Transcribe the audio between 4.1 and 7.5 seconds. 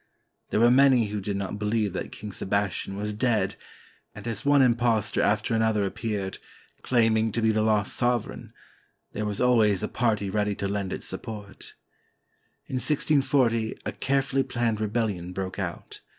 and as one impostor after another appeared, claiming to